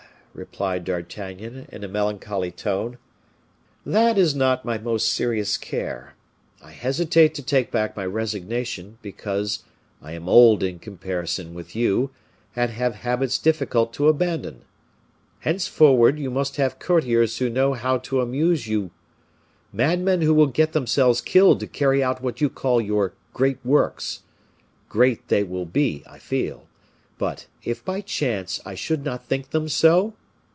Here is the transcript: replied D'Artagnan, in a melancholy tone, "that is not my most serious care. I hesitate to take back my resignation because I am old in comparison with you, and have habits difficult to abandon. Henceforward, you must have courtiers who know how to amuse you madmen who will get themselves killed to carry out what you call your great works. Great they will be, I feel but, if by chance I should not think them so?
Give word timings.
replied 0.33 0.85
D'Artagnan, 0.85 1.65
in 1.73 1.83
a 1.83 1.89
melancholy 1.89 2.51
tone, 2.51 2.97
"that 3.85 4.17
is 4.17 4.33
not 4.33 4.63
my 4.63 4.77
most 4.77 5.11
serious 5.11 5.57
care. 5.57 6.15
I 6.63 6.71
hesitate 6.71 7.35
to 7.35 7.43
take 7.43 7.69
back 7.69 7.97
my 7.97 8.05
resignation 8.05 8.97
because 9.01 9.65
I 10.01 10.13
am 10.13 10.29
old 10.29 10.63
in 10.63 10.79
comparison 10.79 11.53
with 11.53 11.75
you, 11.75 12.11
and 12.55 12.71
have 12.71 12.95
habits 12.95 13.37
difficult 13.39 13.91
to 13.95 14.07
abandon. 14.07 14.61
Henceforward, 15.39 16.17
you 16.17 16.31
must 16.31 16.55
have 16.55 16.79
courtiers 16.79 17.39
who 17.39 17.49
know 17.49 17.73
how 17.73 17.97
to 17.97 18.21
amuse 18.21 18.69
you 18.69 18.91
madmen 19.73 20.21
who 20.21 20.33
will 20.33 20.47
get 20.47 20.71
themselves 20.71 21.19
killed 21.19 21.59
to 21.59 21.67
carry 21.67 22.01
out 22.01 22.23
what 22.23 22.39
you 22.39 22.49
call 22.49 22.79
your 22.79 23.11
great 23.33 23.59
works. 23.65 24.21
Great 24.87 25.27
they 25.27 25.43
will 25.43 25.65
be, 25.65 26.05
I 26.09 26.19
feel 26.19 26.67
but, 27.17 27.47
if 27.65 27.83
by 27.83 27.99
chance 27.99 28.61
I 28.65 28.75
should 28.75 29.03
not 29.03 29.25
think 29.25 29.49
them 29.49 29.67
so? 29.67 30.13